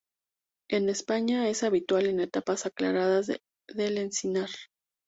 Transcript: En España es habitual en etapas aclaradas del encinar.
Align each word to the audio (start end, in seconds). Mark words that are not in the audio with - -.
En 0.67 0.89
España 0.89 1.47
es 1.47 1.61
habitual 1.61 2.07
en 2.07 2.21
etapas 2.21 2.65
aclaradas 2.65 3.31
del 3.67 3.99
encinar. 3.99 4.49